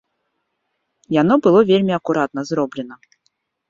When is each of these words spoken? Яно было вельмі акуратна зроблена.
Яно 1.21 1.33
было 1.45 1.59
вельмі 1.71 1.93
акуратна 2.01 2.41
зроблена. 2.53 2.95